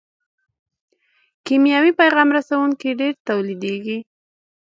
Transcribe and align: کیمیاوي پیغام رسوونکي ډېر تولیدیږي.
کیمیاوي 1.45 1.91
پیغام 1.99 2.29
رسوونکي 2.37 2.89
ډېر 2.99 3.13
تولیدیږي. 3.27 3.97